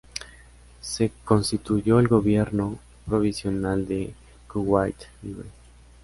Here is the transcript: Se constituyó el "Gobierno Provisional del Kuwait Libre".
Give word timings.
Se 0.81 1.11
constituyó 1.25 1.99
el 1.99 2.07
"Gobierno 2.07 2.79
Provisional 3.05 3.87
del 3.87 4.15
Kuwait 4.51 4.95
Libre". 5.21 5.45